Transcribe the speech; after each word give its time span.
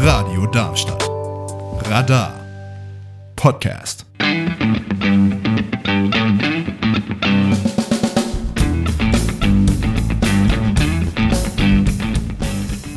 Radio 0.00 0.46
Darmstadt. 0.46 1.08
Radar. 1.90 2.32
Podcast. 3.34 4.06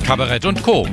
Kabarett 0.06 0.46
und 0.46 0.62
Co. 0.62 0.88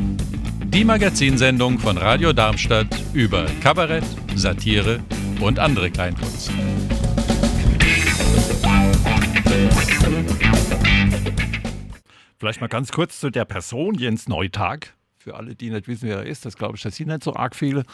Die 0.65 0.83
Magazinsendung 0.83 1.79
von 1.79 1.99
Radio 1.99 2.33
Darmstadt 2.33 2.87
über 3.13 3.45
Kabarett, 3.63 4.05
Satire 4.35 5.01
und 5.41 5.59
andere 5.59 5.91
Kleinkunst. 5.91 6.51
Vielleicht 12.39 12.63
mal 12.63 12.69
ganz 12.69 12.93
kurz 12.93 13.21
zu 13.21 13.29
der 13.29 13.45
Person 13.45 13.95
Jens 13.95 14.27
Neutag. 14.27 14.98
Für 15.29 15.37
alle, 15.37 15.55
die 15.55 15.69
nicht 15.69 15.89
wissen, 15.89 16.09
wer 16.09 16.21
er 16.21 16.27
ist, 16.27 16.47
das 16.47 16.57
glaube 16.57 16.77
ich, 16.77 16.83
das 16.83 16.97
sind 16.97 17.09
nicht 17.09 17.23
so 17.23 17.35
arg 17.35 17.55
viele. 17.55 17.85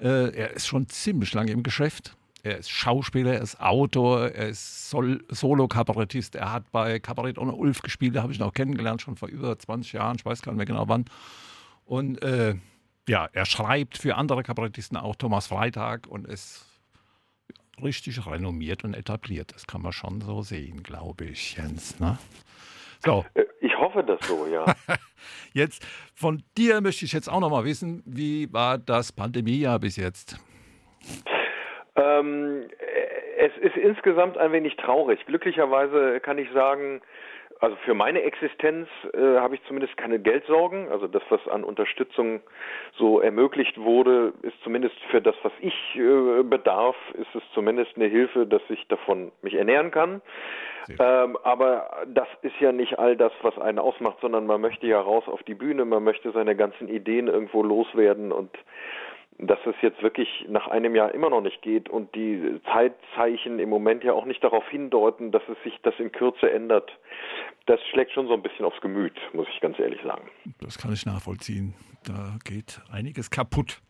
Äh, 0.00 0.32
er 0.36 0.52
ist 0.52 0.68
schon 0.68 0.88
ziemlich 0.88 1.34
lange 1.34 1.50
im 1.50 1.64
Geschäft. 1.64 2.16
Er 2.44 2.58
ist 2.58 2.70
Schauspieler, 2.70 3.34
er 3.34 3.40
ist 3.40 3.60
Autor, 3.60 4.28
er 4.28 4.50
ist 4.50 4.88
Sol 4.88 5.24
Solo-Kabarettist. 5.30 6.36
Er 6.36 6.52
hat 6.52 6.70
bei 6.70 7.00
Kabarett 7.00 7.38
ohne 7.38 7.54
Ulf 7.54 7.82
gespielt, 7.82 8.14
da 8.14 8.22
habe 8.22 8.32
ich 8.32 8.38
ihn 8.38 8.44
auch 8.44 8.52
kennengelernt, 8.52 9.02
schon 9.02 9.16
vor 9.16 9.28
über 9.28 9.58
20 9.58 9.94
Jahren, 9.94 10.14
ich 10.16 10.24
weiß 10.24 10.42
gar 10.42 10.52
nicht 10.52 10.58
mehr 10.58 10.66
genau 10.66 10.86
wann. 10.86 11.06
Und 11.86 12.22
äh, 12.22 12.54
ja, 13.08 13.28
er 13.32 13.46
schreibt 13.46 13.98
für 13.98 14.14
andere 14.14 14.44
Kabarettisten, 14.44 14.96
auch 14.96 15.16
Thomas 15.16 15.48
Freitag, 15.48 16.06
und 16.06 16.24
ist 16.24 16.66
richtig 17.82 18.24
renommiert 18.24 18.84
und 18.84 18.94
etabliert. 18.94 19.52
Das 19.54 19.66
kann 19.66 19.82
man 19.82 19.90
schon 19.90 20.20
so 20.20 20.42
sehen, 20.42 20.84
glaube 20.84 21.24
ich, 21.24 21.56
Jens. 21.56 21.98
Ne? 21.98 22.16
So. 23.00 23.24
Äh, 23.34 23.44
ich 23.60 23.76
hoffe 23.78 24.02
das 24.04 24.20
so, 24.26 24.46
ja. 24.46 24.64
jetzt 25.52 25.86
von 26.14 26.42
dir 26.56 26.80
möchte 26.80 27.04
ich 27.04 27.12
jetzt 27.12 27.28
auch 27.28 27.40
noch 27.40 27.50
mal 27.50 27.64
wissen, 27.64 28.02
wie 28.06 28.52
war 28.52 28.78
das 28.78 29.12
Pandemiejahr 29.12 29.78
bis 29.78 29.96
jetzt? 29.96 30.38
Ähm, 31.96 32.64
es 33.38 33.52
ist 33.60 33.76
insgesamt 33.76 34.36
ein 34.38 34.52
wenig 34.52 34.76
traurig. 34.76 35.24
Glücklicherweise 35.26 36.20
kann 36.20 36.38
ich 36.38 36.50
sagen, 36.52 37.00
also 37.60 37.76
für 37.84 37.94
meine 37.94 38.22
Existenz 38.22 38.88
äh, 39.12 39.36
habe 39.36 39.54
ich 39.54 39.62
zumindest 39.64 39.96
keine 39.96 40.18
Geldsorgen. 40.18 40.88
Also 40.88 41.06
das, 41.06 41.22
was 41.28 41.46
an 41.48 41.62
Unterstützung 41.62 42.40
so 42.96 43.20
ermöglicht 43.20 43.78
wurde, 43.78 44.32
ist 44.42 44.56
zumindest 44.64 44.96
für 45.10 45.20
das, 45.20 45.34
was 45.42 45.52
ich 45.60 45.74
äh, 45.96 46.42
bedarf, 46.42 46.96
ist 47.14 47.34
es 47.34 47.42
zumindest 47.52 47.96
eine 47.96 48.06
Hilfe, 48.06 48.46
dass 48.46 48.62
ich 48.70 48.86
davon 48.88 49.30
mich 49.42 49.54
ernähren 49.54 49.90
kann. 49.90 50.22
Ähm, 50.98 51.36
aber 51.42 51.90
das 52.06 52.26
ist 52.42 52.58
ja 52.60 52.72
nicht 52.72 52.98
all 52.98 53.16
das, 53.16 53.32
was 53.42 53.56
einen 53.58 53.78
ausmacht, 53.78 54.18
sondern 54.20 54.46
man 54.46 54.60
möchte 54.60 54.86
ja 54.86 55.00
raus 55.00 55.24
auf 55.28 55.42
die 55.42 55.54
Bühne, 55.54 55.84
man 55.84 56.02
möchte 56.02 56.32
seine 56.32 56.56
ganzen 56.56 56.88
Ideen 56.88 57.28
irgendwo 57.28 57.62
loswerden 57.62 58.32
und 58.32 58.50
dass 59.38 59.58
es 59.64 59.74
jetzt 59.80 60.02
wirklich 60.02 60.28
nach 60.48 60.68
einem 60.68 60.94
Jahr 60.94 61.14
immer 61.14 61.30
noch 61.30 61.40
nicht 61.40 61.62
geht 61.62 61.88
und 61.88 62.14
die 62.14 62.60
Zeitzeichen 62.72 63.58
im 63.58 63.70
Moment 63.70 64.04
ja 64.04 64.12
auch 64.12 64.26
nicht 64.26 64.44
darauf 64.44 64.68
hindeuten, 64.68 65.32
dass 65.32 65.42
es 65.48 65.56
sich 65.64 65.78
das 65.82 65.94
in 65.98 66.12
Kürze 66.12 66.50
ändert, 66.50 66.90
das 67.66 67.80
schlägt 67.90 68.12
schon 68.12 68.26
so 68.26 68.34
ein 68.34 68.42
bisschen 68.42 68.64
aufs 68.64 68.80
Gemüt, 68.80 69.16
muss 69.32 69.46
ich 69.54 69.60
ganz 69.60 69.78
ehrlich 69.78 70.00
sagen. 70.02 70.28
Das 70.60 70.78
kann 70.78 70.92
ich 70.92 71.06
nachvollziehen. 71.06 71.74
Da 72.04 72.38
geht 72.44 72.80
einiges 72.90 73.30
kaputt. 73.30 73.80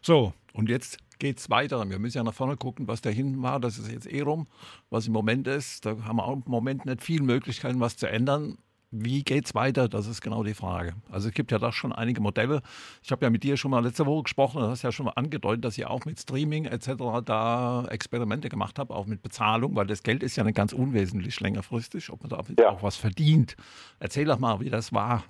So, 0.00 0.32
und 0.54 0.68
jetzt 0.68 0.98
geht 1.18 1.38
es 1.38 1.50
weiter. 1.50 1.88
Wir 1.88 1.98
müssen 1.98 2.18
ja 2.18 2.24
nach 2.24 2.34
vorne 2.34 2.56
gucken, 2.56 2.88
was 2.88 3.02
da 3.02 3.10
hinten 3.10 3.42
war. 3.42 3.60
Das 3.60 3.78
ist 3.78 3.92
jetzt 3.92 4.10
eh 4.10 4.22
rum, 4.22 4.46
was 4.88 5.06
im 5.06 5.12
Moment 5.12 5.46
ist. 5.46 5.86
Da 5.86 5.90
haben 6.04 6.16
wir 6.16 6.24
auch 6.24 6.32
im 6.32 6.42
Moment 6.46 6.86
nicht 6.86 7.02
viele 7.02 7.22
Möglichkeiten, 7.22 7.80
was 7.80 7.96
zu 7.96 8.08
ändern. 8.08 8.58
Wie 8.92 9.22
geht 9.22 9.46
es 9.46 9.54
weiter? 9.54 9.88
Das 9.88 10.08
ist 10.08 10.20
genau 10.20 10.42
die 10.42 10.54
Frage. 10.54 10.94
Also 11.10 11.28
es 11.28 11.34
gibt 11.34 11.52
ja 11.52 11.58
doch 11.58 11.72
schon 11.72 11.92
einige 11.92 12.20
Modelle. 12.20 12.60
Ich 13.02 13.12
habe 13.12 13.24
ja 13.24 13.30
mit 13.30 13.44
dir 13.44 13.56
schon 13.56 13.70
mal 13.70 13.84
letzte 13.84 14.04
Woche 14.04 14.24
gesprochen, 14.24 14.62
du 14.62 14.66
hast 14.66 14.82
ja 14.82 14.90
schon 14.90 15.06
mal 15.06 15.12
angedeutet, 15.12 15.64
dass 15.64 15.78
ihr 15.78 15.88
auch 15.88 16.04
mit 16.06 16.18
Streaming 16.18 16.64
etc. 16.64 16.90
da 17.24 17.86
Experimente 17.88 18.48
gemacht 18.48 18.80
habt, 18.80 18.90
auch 18.90 19.06
mit 19.06 19.22
Bezahlung, 19.22 19.76
weil 19.76 19.86
das 19.86 20.02
Geld 20.02 20.24
ist 20.24 20.34
ja 20.34 20.42
nicht 20.42 20.56
ganz 20.56 20.72
unwesentlich 20.72 21.38
längerfristig, 21.38 22.10
ob 22.10 22.22
man 22.22 22.30
da 22.30 22.62
ja. 22.62 22.70
auch 22.70 22.82
was 22.82 22.96
verdient. 22.96 23.54
Erzähl 24.00 24.24
doch 24.24 24.40
mal, 24.40 24.58
wie 24.58 24.70
das 24.70 24.92
war. 24.92 25.22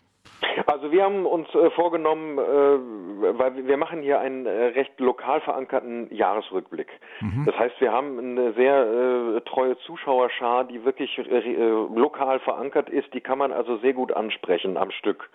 Also 0.80 0.92
wir 0.92 1.04
haben 1.04 1.26
uns 1.26 1.46
äh, 1.54 1.68
vorgenommen, 1.72 2.38
äh, 2.38 3.38
weil 3.38 3.66
wir 3.66 3.76
machen 3.76 4.00
hier 4.00 4.18
einen 4.18 4.46
äh, 4.46 4.50
recht 4.68 4.98
lokal 4.98 5.42
verankerten 5.42 6.08
Jahresrückblick. 6.10 6.88
Mhm. 7.20 7.44
Das 7.44 7.54
heißt, 7.58 7.78
wir 7.82 7.92
haben 7.92 8.18
eine 8.18 8.54
sehr 8.54 8.86
äh, 8.86 9.40
treue 9.42 9.76
Zuschauerschar, 9.80 10.64
die 10.64 10.82
wirklich 10.86 11.18
äh, 11.18 11.58
lokal 11.94 12.38
verankert 12.40 12.88
ist. 12.88 13.12
Die 13.12 13.20
kann 13.20 13.36
man 13.36 13.52
also 13.52 13.76
sehr 13.76 13.92
gut 13.92 14.10
ansprechen 14.10 14.78
am 14.78 14.90
Stück. 14.90 15.28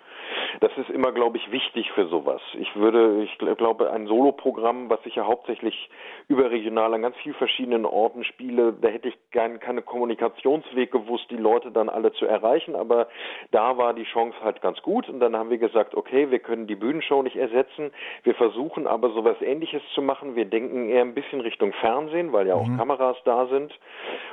Das 0.60 0.72
ist 0.78 0.90
immer, 0.90 1.12
glaube 1.12 1.38
ich, 1.38 1.52
wichtig 1.52 1.92
für 1.92 2.08
sowas. 2.08 2.42
Ich 2.58 2.76
würde, 2.76 3.24
ich 3.24 3.38
glaube, 3.58 3.92
ein 3.92 4.08
Soloprogramm, 4.08 4.90
was 4.90 5.00
ich 5.06 5.16
ja 5.16 5.26
hauptsächlich 5.26 5.90
überregional 6.28 6.94
an 6.94 7.02
ganz 7.02 7.16
vielen 7.18 7.36
verschiedenen 7.36 7.86
Orten 7.86 8.24
spiele, 8.24 8.74
da 8.74 8.88
hätte 8.88 9.10
ich 9.10 9.18
gern 9.32 9.60
keine 9.60 9.82
Kommunikationsweg 9.82 10.92
gewusst, 10.92 11.30
die 11.30 11.38
Leute 11.38 11.72
dann 11.72 11.90
alle 11.90 12.12
zu 12.14 12.26
erreichen. 12.26 12.76
Aber 12.76 13.08
da 13.52 13.78
war 13.78 13.94
die 13.94 14.06
Chance 14.06 14.38
halt 14.44 14.62
ganz 14.62 14.82
gut. 14.82 15.10
Und 15.10 15.20
dann 15.20 15.35
haben 15.38 15.50
wir 15.50 15.58
gesagt, 15.58 15.96
okay, 15.96 16.32
wir 16.32 16.40
können 16.40 16.68
die 16.68 16.76
Bühnenshow 16.76 17.22
nicht 17.22 17.36
ersetzen. 17.36 17.92
Wir 18.24 18.36
versuchen 18.36 18.88
aber 18.88 19.10
sowas 19.12 19.38
ähnliches 19.42 19.82
zu 19.94 20.02
machen. 20.02 20.36
Wir 20.36 20.46
denken 20.46 20.90
eher 20.90 21.02
ein 21.02 21.14
bisschen 21.14 21.42
Richtung 21.42 21.74
Fernsehen, 21.74 22.34
weil 22.34 22.48
ja 22.48 22.56
auch 22.56 22.68
mhm. 22.68 22.78
Kameras 22.78 23.18
da 23.26 23.48
sind 23.48 23.74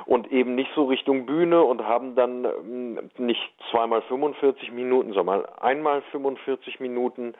und 0.05 0.31
eben 0.31 0.55
nicht 0.55 0.71
so 0.75 0.85
Richtung 0.85 1.25
Bühne 1.25 1.63
und 1.63 1.85
haben 1.85 2.15
dann 2.15 2.45
ähm, 2.45 3.09
nicht 3.17 3.41
zweimal 3.71 4.01
45 4.03 4.71
Minuten, 4.71 5.13
sondern 5.13 5.45
einmal 5.59 6.01
45 6.11 6.79
Minuten 6.79 7.33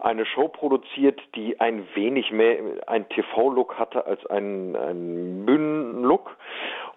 eine 0.00 0.24
Show 0.26 0.48
produziert, 0.48 1.20
die 1.34 1.60
ein 1.60 1.86
wenig 1.94 2.30
mehr 2.30 2.58
ein 2.86 3.08
TV-Look 3.08 3.78
hatte 3.78 4.06
als 4.06 4.24
ein, 4.26 4.76
ein 4.76 5.44
Bühnenlook 5.44 6.36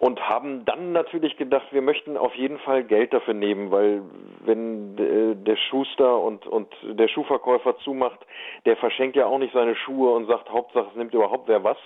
und 0.02 0.28
haben 0.28 0.64
dann 0.64 0.90
natürlich 0.90 1.36
gedacht, 1.36 1.68
wir 1.70 1.80
möchten 1.80 2.16
auf 2.16 2.34
jeden 2.34 2.58
Fall 2.58 2.82
Geld 2.82 3.12
dafür 3.12 3.34
nehmen, 3.34 3.70
weil 3.70 4.02
wenn 4.44 4.98
äh, 4.98 5.36
der 5.36 5.54
Schuster 5.54 6.18
und, 6.18 6.44
und 6.44 6.66
der 6.82 7.06
Schuhverkäufer 7.06 7.78
zumacht, 7.84 8.18
der 8.66 8.76
verschenkt 8.76 9.14
ja 9.14 9.26
auch 9.26 9.38
nicht 9.38 9.54
seine 9.54 9.76
Schuhe 9.76 10.12
und 10.12 10.26
sagt, 10.26 10.50
Hauptsache 10.50 10.88
es 10.90 10.96
nimmt 10.96 11.14
überhaupt 11.14 11.46
wer 11.46 11.62
was. 11.62 11.76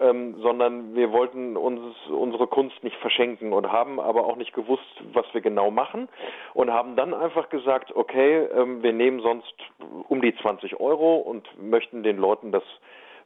Ähm, 0.00 0.34
sondern 0.40 0.96
wir 0.96 1.12
wollten 1.12 1.56
uns 1.56 1.80
unsere 2.08 2.48
Kunst 2.48 2.82
nicht 2.82 2.96
verschenken 2.96 3.52
und 3.52 3.70
haben 3.70 4.00
aber 4.00 4.26
auch 4.26 4.36
nicht 4.36 4.52
gewusst, 4.52 4.82
was 5.12 5.24
wir 5.32 5.40
genau 5.40 5.70
machen 5.70 6.08
und 6.52 6.72
haben 6.72 6.96
dann 6.96 7.14
einfach 7.14 7.48
gesagt, 7.48 7.94
okay, 7.94 8.48
ähm, 8.56 8.82
wir 8.82 8.92
nehmen 8.92 9.20
sonst 9.20 9.54
um 10.08 10.20
die 10.20 10.34
20 10.34 10.80
Euro 10.80 11.18
und 11.18 11.46
möchten 11.62 12.02
den 12.02 12.16
Leuten 12.16 12.50
das 12.50 12.64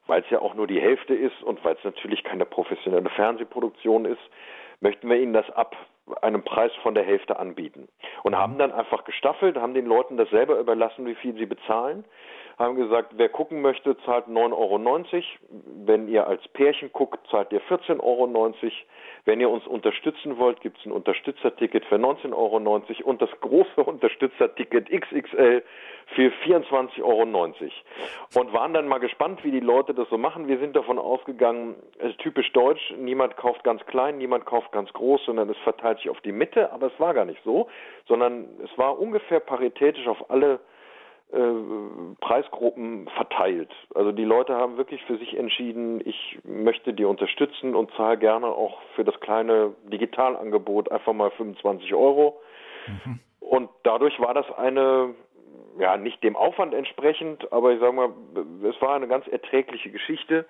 weil 0.06 0.22
es 0.22 0.30
ja 0.30 0.40
auch 0.40 0.54
nur 0.54 0.66
die 0.66 0.80
Hälfte 0.80 1.14
ist 1.14 1.42
und 1.42 1.64
weil 1.64 1.76
es 1.76 1.84
natürlich 1.84 2.24
keine 2.24 2.44
professionelle 2.44 3.08
Fernsehproduktion 3.10 4.04
ist, 4.04 4.22
möchten 4.80 5.08
wir 5.08 5.20
ihnen 5.20 5.32
das 5.32 5.48
ab 5.50 5.76
einem 6.22 6.42
Preis 6.42 6.72
von 6.82 6.94
der 6.94 7.04
Hälfte 7.04 7.38
anbieten. 7.38 7.88
Und 8.22 8.36
haben 8.36 8.58
dann 8.58 8.72
einfach 8.72 9.04
gestaffelt, 9.04 9.56
haben 9.56 9.74
den 9.74 9.86
Leuten 9.86 10.16
das 10.16 10.28
selber 10.30 10.58
überlassen, 10.58 11.06
wie 11.06 11.14
viel 11.14 11.34
sie 11.34 11.46
bezahlen 11.46 12.04
haben 12.60 12.76
gesagt, 12.76 13.14
wer 13.16 13.30
gucken 13.30 13.62
möchte, 13.62 13.96
zahlt 14.04 14.26
9,90 14.26 14.52
Euro. 14.52 14.78
Wenn 15.86 16.08
ihr 16.08 16.26
als 16.26 16.46
Pärchen 16.48 16.92
guckt, 16.92 17.18
zahlt 17.30 17.50
ihr 17.52 17.62
14,90 17.62 18.00
Euro. 18.00 18.52
Wenn 19.24 19.40
ihr 19.40 19.48
uns 19.48 19.66
unterstützen 19.66 20.36
wollt, 20.38 20.60
gibt 20.60 20.78
es 20.78 20.84
ein 20.84 20.92
Unterstützerticket 20.92 21.86
für 21.86 21.96
19,90 21.96 22.34
Euro 22.34 22.56
und 23.04 23.22
das 23.22 23.30
große 23.40 23.82
Unterstützerticket 23.84 24.90
XXL 24.90 25.62
für 26.14 26.32
24,90 26.44 27.02
Euro. 27.02 27.22
Und 27.24 28.52
waren 28.52 28.74
dann 28.74 28.88
mal 28.88 28.98
gespannt, 28.98 29.42
wie 29.42 29.52
die 29.52 29.60
Leute 29.60 29.94
das 29.94 30.08
so 30.10 30.18
machen. 30.18 30.46
Wir 30.46 30.58
sind 30.58 30.76
davon 30.76 30.98
ausgegangen, 30.98 31.76
es 31.98 32.10
ist 32.10 32.18
typisch 32.18 32.52
deutsch, 32.52 32.92
niemand 32.98 33.38
kauft 33.38 33.64
ganz 33.64 33.84
klein, 33.86 34.18
niemand 34.18 34.44
kauft 34.44 34.70
ganz 34.72 34.92
groß, 34.92 35.24
sondern 35.24 35.48
es 35.48 35.58
verteilt 35.58 35.98
sich 35.98 36.10
auf 36.10 36.20
die 36.20 36.32
Mitte, 36.32 36.72
aber 36.72 36.88
es 36.88 37.00
war 37.00 37.14
gar 37.14 37.24
nicht 37.24 37.42
so, 37.42 37.68
sondern 38.06 38.48
es 38.62 38.76
war 38.76 38.98
ungefähr 38.98 39.40
paritätisch 39.40 40.06
auf 40.06 40.30
alle 40.30 40.60
Preisgruppen 42.20 43.08
verteilt. 43.16 43.70
Also 43.94 44.10
die 44.10 44.24
Leute 44.24 44.54
haben 44.54 44.76
wirklich 44.76 45.02
für 45.04 45.16
sich 45.16 45.36
entschieden, 45.36 46.00
ich 46.04 46.38
möchte 46.44 46.92
die 46.92 47.04
unterstützen 47.04 47.74
und 47.76 47.92
zahle 47.92 48.18
gerne 48.18 48.48
auch 48.48 48.80
für 48.96 49.04
das 49.04 49.18
kleine 49.20 49.74
Digitalangebot 49.84 50.90
einfach 50.90 51.12
mal 51.12 51.30
25 51.30 51.94
Euro. 51.94 52.40
Mhm. 52.86 53.20
Und 53.38 53.70
dadurch 53.84 54.18
war 54.18 54.34
das 54.34 54.50
eine, 54.58 55.14
ja, 55.78 55.96
nicht 55.96 56.22
dem 56.24 56.34
Aufwand 56.34 56.74
entsprechend, 56.74 57.52
aber 57.52 57.72
ich 57.72 57.80
sage 57.80 57.92
mal, 57.92 58.10
es 58.68 58.80
war 58.82 58.94
eine 58.94 59.06
ganz 59.06 59.26
erträgliche 59.28 59.90
Geschichte, 59.90 60.46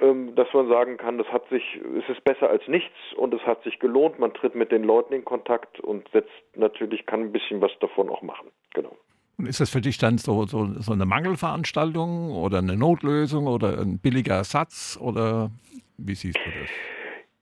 ähm, 0.00 0.34
dass 0.34 0.52
man 0.54 0.68
sagen 0.68 0.96
kann, 0.96 1.18
das 1.18 1.28
hat 1.28 1.46
sich, 1.48 1.80
es 1.98 2.08
ist 2.08 2.24
besser 2.24 2.48
als 2.48 2.66
nichts 2.66 2.96
und 3.16 3.34
es 3.34 3.42
hat 3.42 3.62
sich 3.62 3.78
gelohnt. 3.78 4.18
Man 4.18 4.32
tritt 4.32 4.54
mit 4.54 4.72
den 4.72 4.84
Leuten 4.84 5.12
in 5.12 5.24
Kontakt 5.24 5.80
und 5.80 6.08
setzt 6.10 6.32
natürlich, 6.54 7.04
kann 7.04 7.20
ein 7.20 7.32
bisschen 7.32 7.60
was 7.60 7.72
davon 7.80 8.08
auch 8.08 8.22
machen. 8.22 8.50
Genau. 8.72 8.96
Und 9.36 9.48
ist 9.48 9.60
das 9.60 9.70
für 9.70 9.80
dich 9.80 9.98
dann 9.98 10.18
so, 10.18 10.46
so, 10.46 10.66
so 10.78 10.92
eine 10.92 11.06
Mangelveranstaltung 11.06 12.30
oder 12.30 12.58
eine 12.58 12.76
Notlösung 12.76 13.46
oder 13.46 13.80
ein 13.80 13.98
billiger 13.98 14.34
Ersatz 14.34 14.98
oder 15.00 15.50
wie 15.98 16.14
siehst 16.14 16.38
du 16.38 16.50
das? 16.60 16.70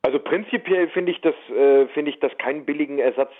Also 0.05 0.19
prinzipiell 0.19 0.89
finde 0.89 1.13
ich 1.13 1.21
das 1.21 1.35
äh, 1.57 1.87
finde 1.95 2.11
ich 2.11 2.19
das 2.19 2.37
keinen 2.39 2.65
billigen 2.65 2.99
Ersatz. 2.99 3.31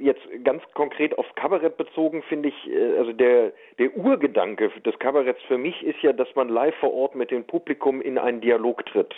Jetzt 0.00 0.22
ganz 0.42 0.60
konkret 0.74 1.16
auf 1.16 1.26
Kabarett 1.36 1.76
bezogen 1.76 2.24
finde 2.24 2.48
ich 2.48 2.70
äh, 2.70 2.98
also 2.98 3.12
der 3.12 3.52
der 3.78 3.96
Urgedanke 3.96 4.70
des 4.84 4.98
Kabaretts 4.98 5.42
für 5.46 5.58
mich 5.58 5.80
ist 5.84 6.02
ja, 6.02 6.12
dass 6.12 6.34
man 6.34 6.48
live 6.48 6.74
vor 6.80 6.92
Ort 6.92 7.14
mit 7.14 7.30
dem 7.30 7.44
Publikum 7.44 8.02
in 8.02 8.18
einen 8.18 8.40
Dialog 8.40 8.84
tritt. 8.86 9.14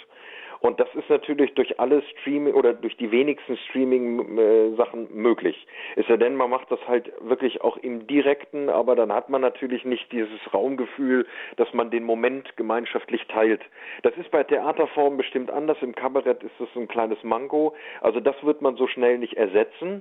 Und 0.65 0.81
das 0.81 0.89
ist 0.95 1.11
natürlich 1.11 1.53
durch 1.53 1.79
alle 1.79 2.01
Streaming 2.01 2.55
oder 2.55 2.73
durch 2.73 2.97
die 2.97 3.11
wenigsten 3.11 3.59
Streaming-Sachen 3.69 5.15
möglich. 5.15 5.67
Ist 5.95 6.09
ja 6.09 6.17
denn, 6.17 6.37
man 6.37 6.49
macht 6.49 6.71
das 6.71 6.81
halt 6.89 7.13
wirklich 7.21 7.61
auch 7.61 7.77
im 7.77 8.07
Direkten, 8.07 8.71
aber 8.71 8.97
dann 8.97 9.13
hat 9.13 9.29
man 9.29 9.43
natürlich 9.43 9.85
nicht 9.85 10.11
dieses 10.11 10.41
Raumgefühl, 10.55 11.27
dass 11.59 11.71
man 11.75 11.91
den 11.91 12.05
Moment 12.05 12.57
gemeinschaftlich 12.57 13.27
teilt. 13.27 13.61
Das 14.05 14.17
ist 14.17 14.31
bei 14.31 14.43
Theaterformen 14.43 15.19
bestimmt 15.19 15.51
anders. 15.51 15.77
Im 15.83 15.95
Kabarett 15.95 16.43
ist 16.43 16.55
das 16.59 16.69
ein 16.77 16.89
kleines 16.89 17.23
Mango. 17.23 17.75
Also 18.01 18.21
das 18.21 18.37
wird 18.43 18.63
man 18.63 18.77
so 18.77 18.87
schnell 18.87 19.19
nicht 19.19 19.35
ersetzen. 19.35 20.01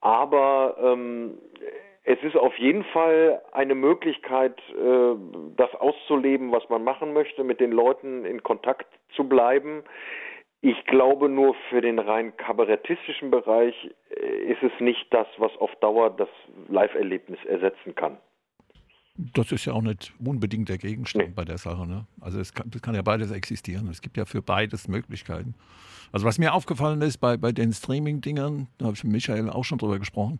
Aber 0.00 0.78
ähm, 0.82 1.36
es 2.08 2.22
ist 2.22 2.36
auf 2.36 2.58
jeden 2.58 2.84
Fall 2.84 3.42
eine 3.52 3.74
Möglichkeit, 3.74 4.58
äh, 4.70 5.14
das 5.56 5.74
auszuleben, 5.74 6.50
was 6.52 6.66
man 6.70 6.82
machen 6.82 7.12
möchte, 7.12 7.44
mit 7.44 7.60
den 7.60 7.70
Leuten 7.70 8.24
in 8.24 8.42
Kontakt 8.42 8.86
zu 9.14 9.24
bleiben. 9.24 9.82
Ich 10.62 10.86
glaube 10.86 11.28
nur 11.28 11.54
für 11.68 11.82
den 11.82 11.98
rein 11.98 12.34
kabarettistischen 12.38 13.30
Bereich 13.30 13.74
äh, 14.08 14.50
ist 14.50 14.62
es 14.62 14.72
nicht 14.80 15.06
das, 15.10 15.26
was 15.36 15.54
auf 15.58 15.70
Dauer 15.82 16.08
das 16.08 16.30
Live-Erlebnis 16.68 17.44
ersetzen 17.44 17.94
kann. 17.94 18.16
Das 19.34 19.52
ist 19.52 19.66
ja 19.66 19.74
auch 19.74 19.82
nicht 19.82 20.14
unbedingt 20.24 20.70
der 20.70 20.78
Gegenstand 20.78 21.28
nee. 21.28 21.34
bei 21.36 21.44
der 21.44 21.58
Sache. 21.58 21.86
Ne? 21.86 22.06
Also 22.22 22.40
es 22.40 22.54
kann, 22.54 22.70
kann 22.70 22.94
ja 22.94 23.02
beides 23.02 23.30
existieren. 23.32 23.86
Es 23.90 24.00
gibt 24.00 24.16
ja 24.16 24.24
für 24.24 24.40
beides 24.40 24.88
Möglichkeiten. 24.88 25.56
Also 26.10 26.24
was 26.24 26.38
mir 26.38 26.54
aufgefallen 26.54 27.02
ist 27.02 27.18
bei, 27.18 27.36
bei 27.36 27.52
den 27.52 27.74
Streaming-Dingern, 27.74 28.68
da 28.78 28.86
habe 28.86 28.94
ich 28.96 29.04
mit 29.04 29.12
Michael 29.12 29.50
auch 29.50 29.64
schon 29.64 29.76
drüber 29.76 29.98
gesprochen, 29.98 30.38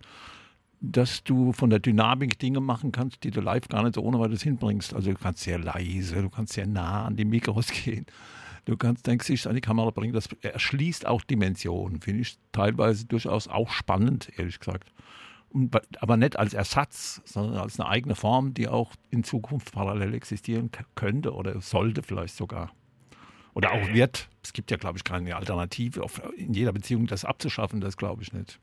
dass 0.80 1.24
du 1.24 1.52
von 1.52 1.70
der 1.70 1.80
Dynamik 1.80 2.38
Dinge 2.38 2.60
machen 2.60 2.92
kannst, 2.92 3.24
die 3.24 3.30
du 3.30 3.40
live 3.40 3.68
gar 3.68 3.82
nicht 3.82 3.94
so 3.94 4.02
ohne 4.02 4.18
weiteres 4.18 4.42
hinbringst. 4.42 4.94
Also 4.94 5.10
du 5.10 5.16
kannst 5.16 5.42
sehr 5.42 5.58
leise, 5.58 6.22
du 6.22 6.30
kannst 6.30 6.52
sehr 6.52 6.66
nah 6.66 7.06
an 7.06 7.16
die 7.16 7.24
Mikros 7.24 7.68
gehen. 7.84 8.06
Du 8.64 8.76
kannst 8.76 9.08
dein 9.08 9.18
Gesicht 9.18 9.46
an 9.46 9.54
die 9.54 9.60
Kamera 9.60 9.90
bringen. 9.90 10.12
Das 10.12 10.28
erschließt 10.42 11.06
auch 11.06 11.22
Dimensionen. 11.22 12.00
Finde 12.00 12.20
ich 12.20 12.36
teilweise 12.52 13.06
durchaus 13.06 13.48
auch 13.48 13.70
spannend, 13.70 14.30
ehrlich 14.36 14.58
gesagt. 14.58 14.92
aber 16.00 16.16
nicht 16.18 16.38
als 16.38 16.52
Ersatz, 16.52 17.22
sondern 17.24 17.56
als 17.56 17.80
eine 17.80 17.88
eigene 17.88 18.14
Form, 18.14 18.52
die 18.52 18.68
auch 18.68 18.92
in 19.10 19.24
Zukunft 19.24 19.72
parallel 19.72 20.12
existieren 20.12 20.70
könnte 20.94 21.32
oder 21.32 21.60
sollte 21.62 22.02
vielleicht 22.02 22.36
sogar. 22.36 22.70
Oder 23.54 23.72
auch 23.72 23.88
wird. 23.88 24.28
Es 24.44 24.52
gibt 24.52 24.70
ja, 24.70 24.76
glaube 24.76 24.98
ich, 24.98 25.04
keine 25.04 25.34
Alternative. 25.34 26.04
In 26.36 26.52
jeder 26.52 26.72
Beziehung 26.72 27.06
das 27.06 27.24
abzuschaffen, 27.24 27.80
das 27.80 27.96
glaube 27.96 28.22
ich 28.22 28.32
nicht. 28.32 28.60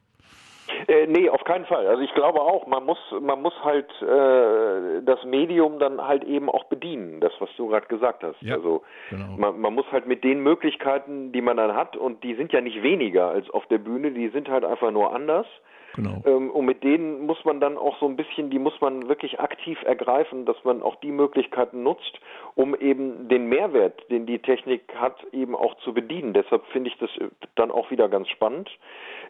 Äh, 0.88 1.08
nee, 1.08 1.30
auf 1.30 1.44
keinen 1.44 1.66
Fall. 1.66 1.88
Also 1.88 2.02
ich 2.04 2.14
glaube 2.14 2.42
auch, 2.42 2.68
man 2.68 2.86
muss, 2.86 3.00
man 3.20 3.42
muss 3.42 3.54
halt 3.64 3.90
äh, 4.02 5.02
das 5.04 5.24
Medium 5.24 5.80
dann 5.80 6.06
halt 6.06 6.24
eben 6.24 6.50
auch 6.50 6.66
bedienen, 6.66 7.22
das, 7.22 7.34
was 7.40 7.50
du 7.58 7.68
gerade 7.68 7.88
gesagt 7.88 8.24
hast. 8.24 8.42
Ja, 8.42 8.56
also 8.56 8.84
genau. 9.10 9.36
man, 9.38 9.60
man 9.60 9.74
muss 9.74 9.86
halt 9.92 10.08
mit 10.08 10.24
den 10.24 10.42
Möglichkeiten, 10.42 11.32
die 11.32 11.42
man 11.42 11.58
dann 11.58 11.76
hat, 11.76 11.98
und 11.98 12.24
die 12.24 12.36
sind 12.36 12.54
ja 12.54 12.62
nicht 12.62 12.84
weniger 12.84 13.30
als 13.30 13.50
auf 13.50 13.66
der 13.68 13.80
Bühne, 13.80 14.12
die 14.12 14.30
sind 14.30 14.50
halt 14.50 14.64
einfach 14.64 14.92
nur 14.92 15.14
anders. 15.14 15.48
Genau. 15.96 16.22
Ähm, 16.26 16.52
und 16.52 16.66
mit 16.66 16.84
denen 16.84 17.26
muss 17.26 17.44
man 17.46 17.60
dann 17.60 17.78
auch 17.78 17.98
so 18.00 18.06
ein 18.06 18.16
bisschen, 18.16 18.50
die 18.50 18.60
muss 18.60 18.80
man 18.82 19.08
wirklich 19.08 19.40
aktiv 19.40 19.82
ergreifen, 19.84 20.46
dass 20.46 20.58
man 20.64 20.82
auch 20.82 20.96
die 20.98 21.12
Möglichkeiten 21.12 21.84
nutzt, 21.84 22.20
um 22.56 22.76
eben 22.76 23.28
den 23.30 23.48
Mehrwert, 23.48 24.10
den 24.10 24.26
die 24.26 24.40
Technik 24.40 24.94
hat, 24.96 25.16
eben 25.32 25.56
auch 25.56 25.76
zu 25.78 25.94
bedienen. 25.94 26.34
Deshalb 26.34 26.66
finde 26.68 26.90
ich 26.90 26.98
das 26.98 27.10
dann 27.56 27.72
auch 27.72 27.92
wieder 27.92 28.10
ganz 28.10 28.28
spannend. 28.28 28.70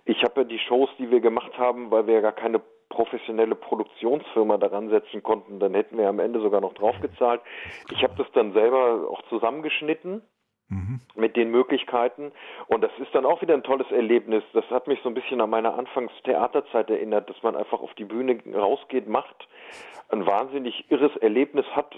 Ich 0.05 0.23
habe 0.23 0.41
ja 0.41 0.43
die 0.43 0.59
Shows, 0.59 0.89
die 0.97 1.11
wir 1.11 1.19
gemacht 1.19 1.57
haben, 1.57 1.91
weil 1.91 2.07
wir 2.07 2.15
ja 2.15 2.21
gar 2.21 2.31
keine 2.31 2.61
professionelle 2.89 3.55
Produktionsfirma 3.55 4.57
daran 4.57 4.89
setzen 4.89 5.21
konnten, 5.23 5.59
dann 5.59 5.73
hätten 5.73 5.97
wir 5.97 6.07
am 6.07 6.19
Ende 6.19 6.39
sogar 6.39 6.61
noch 6.61 6.73
draufgezahlt. 6.73 7.41
Ich 7.91 8.03
habe 8.03 8.13
das 8.17 8.27
dann 8.33 8.53
selber 8.53 9.09
auch 9.09 9.21
zusammengeschnitten 9.29 10.21
mhm. 10.69 10.99
mit 11.15 11.35
den 11.35 11.51
Möglichkeiten 11.51 12.31
und 12.67 12.83
das 12.83 12.91
ist 12.99 13.13
dann 13.13 13.25
auch 13.25 13.41
wieder 13.41 13.53
ein 13.53 13.63
tolles 13.63 13.89
Erlebnis. 13.91 14.43
Das 14.53 14.65
hat 14.69 14.87
mich 14.87 14.99
so 15.03 15.09
ein 15.09 15.15
bisschen 15.15 15.41
an 15.41 15.49
meine 15.49 15.73
Anfangstheaterzeit 15.73 16.89
erinnert, 16.89 17.29
dass 17.29 17.41
man 17.43 17.55
einfach 17.55 17.79
auf 17.81 17.93
die 17.95 18.05
Bühne 18.05 18.39
rausgeht, 18.53 19.07
macht, 19.07 19.47
ein 20.09 20.25
wahnsinnig 20.25 20.85
irres 20.89 21.15
Erlebnis 21.17 21.65
hat, 21.75 21.95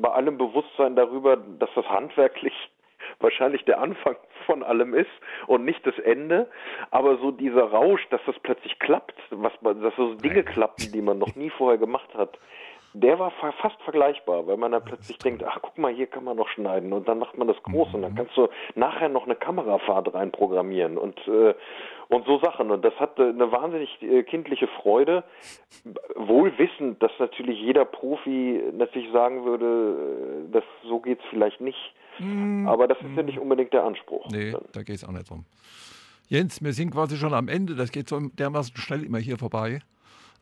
bei 0.00 0.10
allem 0.10 0.38
Bewusstsein 0.38 0.96
darüber, 0.96 1.36
dass 1.36 1.70
das 1.74 1.88
handwerklich 1.88 2.54
wahrscheinlich 3.20 3.64
der 3.64 3.80
Anfang 3.80 4.16
von 4.46 4.62
allem 4.62 4.94
ist 4.94 5.10
und 5.46 5.64
nicht 5.64 5.86
das 5.86 5.98
Ende. 5.98 6.48
Aber 6.90 7.18
so 7.18 7.30
dieser 7.30 7.64
Rausch, 7.64 8.06
dass 8.10 8.20
das 8.26 8.38
plötzlich 8.40 8.78
klappt, 8.78 9.14
was 9.30 9.52
man, 9.60 9.80
dass 9.82 9.94
so 9.96 10.14
Dinge 10.14 10.44
klappen, 10.44 10.92
die 10.92 11.02
man 11.02 11.18
noch 11.18 11.34
nie 11.34 11.50
vorher 11.50 11.78
gemacht 11.78 12.14
hat, 12.14 12.38
der 13.00 13.18
war 13.18 13.30
fast 13.30 13.80
vergleichbar, 13.82 14.46
weil 14.46 14.56
man 14.56 14.72
dann 14.72 14.84
plötzlich 14.84 15.18
denkt, 15.18 15.44
ach 15.44 15.58
guck 15.62 15.78
mal, 15.78 15.92
hier 15.94 16.06
kann 16.06 16.24
man 16.24 16.36
noch 16.36 16.48
schneiden 16.48 16.92
und 16.92 17.08
dann 17.08 17.18
macht 17.18 17.38
man 17.38 17.46
das 17.46 17.56
groß 17.62 17.94
und 17.94 18.02
dann 18.02 18.12
mhm. 18.12 18.16
kannst 18.16 18.36
du 18.36 18.48
nachher 18.74 19.08
noch 19.08 19.24
eine 19.24 19.36
Kamerafahrt 19.36 20.12
reinprogrammieren 20.12 20.98
und 20.98 21.18
äh, 21.28 21.54
und 22.08 22.24
so 22.24 22.38
Sachen 22.38 22.70
und 22.70 22.84
das 22.84 22.94
hat 22.94 23.20
eine 23.20 23.52
wahnsinnig 23.52 24.02
äh, 24.02 24.22
kindliche 24.22 24.66
Freude, 24.66 25.24
wohl 26.16 26.56
wissend, 26.58 27.02
dass 27.02 27.12
natürlich 27.18 27.60
jeder 27.60 27.84
Profi 27.84 28.62
natürlich 28.72 29.12
sagen 29.12 29.44
würde, 29.44 30.46
äh, 30.48 30.52
das 30.52 30.64
so 30.84 31.00
geht's 31.00 31.22
vielleicht 31.30 31.60
nicht. 31.60 31.94
Mm, 32.18 32.66
Aber 32.66 32.88
das 32.88 32.98
ist 32.98 33.14
ja 33.14 33.22
nicht 33.22 33.38
unbedingt 33.38 33.72
der 33.72 33.84
Anspruch. 33.84 34.26
Nee, 34.30 34.52
dann. 34.52 34.64
da 34.72 34.82
geht 34.82 34.96
es 34.96 35.04
auch 35.04 35.12
nicht 35.12 35.28
drum. 35.28 35.44
Jens, 36.28 36.62
wir 36.62 36.72
sind 36.72 36.90
quasi 36.90 37.16
schon 37.16 37.34
am 37.34 37.48
Ende. 37.48 37.74
Das 37.74 37.92
geht 37.92 38.08
so 38.08 38.18
dermaßen 38.20 38.76
schnell 38.76 39.04
immer 39.04 39.18
hier 39.18 39.38
vorbei. 39.38 39.80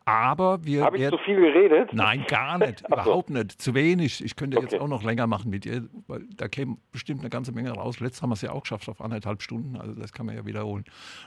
Aber 0.07 0.65
wir. 0.65 0.85
Habe 0.85 0.99
ich 0.99 1.11
zu 1.11 1.19
viel 1.19 1.37
geredet? 1.37 1.93
Nein, 1.93 2.25
gar 2.29 2.59
nicht. 2.65 2.83
Überhaupt 2.89 3.29
nicht. 3.29 3.61
Zu 3.61 3.75
wenig. 3.75 4.25
Ich 4.25 4.37
könnte 4.37 4.57
okay. 4.57 4.69
jetzt 4.71 4.81
auch 4.81 4.87
noch 4.89 5.03
länger 5.03 5.27
machen 5.27 5.51
mit 5.51 5.65
dir, 5.65 5.89
weil 6.07 6.23
da 6.37 6.47
käme 6.49 6.77
bestimmt 6.93 7.21
eine 7.21 7.29
ganze 7.29 7.53
Menge 7.53 7.73
raus. 7.73 7.99
Letztes 7.99 8.23
haben 8.23 8.31
wir 8.31 8.35
es 8.35 8.43
ja 8.43 8.53
auch 8.53 8.63
geschafft 8.63 8.89
auf 8.89 9.01
anderthalb 9.01 9.43
Stunden. 9.43 9.77
Also 9.77 10.01
das 10.01 10.13
kann 10.13 10.27
man 10.27 10.37
ja 10.37 10.47
wiederholen. 10.47 10.85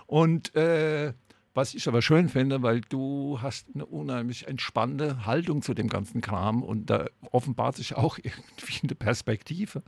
Und 0.07 0.55
äh, 0.55 1.13
was 1.53 1.73
ich 1.73 1.89
aber 1.89 2.01
schön 2.01 2.29
finde, 2.29 2.61
weil 2.61 2.79
du 2.79 3.39
hast 3.41 3.67
eine 3.75 3.85
unheimlich 3.85 4.47
entspannte 4.47 5.25
Haltung 5.25 5.61
zu 5.61 5.73
dem 5.73 5.89
ganzen 5.89 6.21
Kram 6.21 6.63
und 6.63 6.89
da 6.89 7.07
offenbart 7.31 7.75
sich 7.75 7.95
auch 7.95 8.17
irgendwie 8.23 8.79
eine 8.83 8.95
Perspektive 8.95 9.83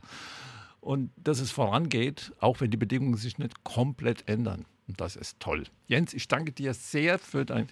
und 0.80 1.12
dass 1.16 1.40
es 1.40 1.50
vorangeht, 1.50 2.32
auch 2.40 2.60
wenn 2.60 2.70
die 2.70 2.76
Bedingungen 2.76 3.16
sich 3.16 3.38
nicht 3.38 3.64
komplett 3.64 4.28
ändern. 4.28 4.66
Und 4.86 5.00
das 5.00 5.16
ist 5.16 5.40
toll. 5.40 5.64
Jens, 5.86 6.12
ich 6.12 6.28
danke 6.28 6.52
dir 6.52 6.74
sehr 6.74 7.18
für 7.18 7.46
dein, 7.46 7.68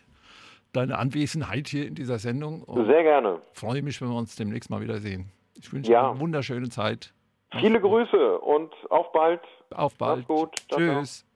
deine 0.72 0.98
Anwesenheit 0.98 1.68
hier 1.68 1.86
in 1.86 1.94
dieser 1.94 2.18
Sendung. 2.18 2.64
Sehr 2.86 3.02
gerne. 3.02 3.40
Freue 3.52 3.82
mich, 3.82 4.00
wenn 4.00 4.08
wir 4.08 4.16
uns 4.16 4.36
demnächst 4.36 4.70
mal 4.70 4.80
wiedersehen. 4.80 5.30
Ich 5.58 5.72
wünsche 5.72 5.90
ja. 5.92 6.02
dir 6.02 6.10
eine 6.10 6.20
wunderschöne 6.20 6.68
Zeit. 6.68 7.12
Viele 7.58 7.80
Grüße 7.80 8.38
und 8.38 8.72
auf 8.90 9.12
bald. 9.12 9.40
Auf 9.70 9.96
bald. 9.96 10.28
Mach's 10.28 10.40
gut. 10.40 10.56
Tschüss. 10.68 11.20
Ciao. 11.20 11.29